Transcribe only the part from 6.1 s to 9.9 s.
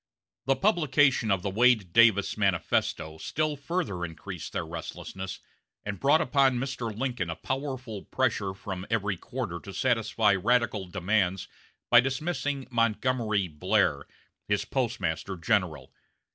upon Mr. Lincoln a powerful pressure from every quarter to